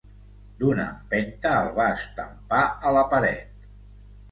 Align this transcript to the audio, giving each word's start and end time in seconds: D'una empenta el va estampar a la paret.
D'una 0.61 0.85
empenta 0.93 1.51
el 1.59 1.69
va 1.77 1.87
estampar 1.99 2.65
a 2.91 2.97
la 2.99 3.07
paret. 3.15 3.57